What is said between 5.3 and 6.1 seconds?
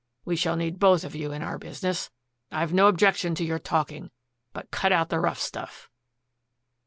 stuff."